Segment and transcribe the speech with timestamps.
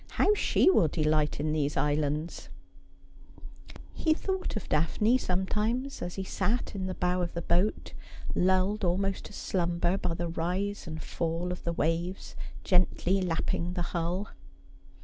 [0.13, 2.49] How she will delight in these islands!'
[3.93, 7.93] He thought of Daphne sometimes, as he sat in the bow of the boat,
[8.33, 13.81] lulled almost to slumber by the rise and fall of the waves gently lapping the
[13.93, 14.29] hull.